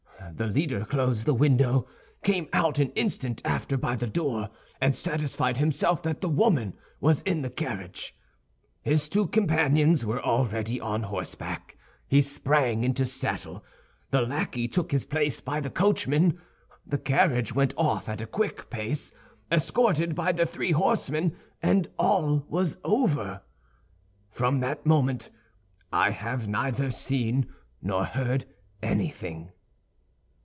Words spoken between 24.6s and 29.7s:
that moment I have neither seen nor heard anything."